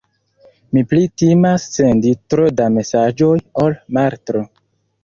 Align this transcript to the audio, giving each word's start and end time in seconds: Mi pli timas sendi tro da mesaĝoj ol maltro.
Mi 0.77 0.81
pli 0.93 1.03
timas 1.23 1.67
sendi 1.75 2.15
tro 2.35 2.49
da 2.61 2.71
mesaĝoj 2.79 3.33
ol 3.67 3.79
maltro. 4.01 4.45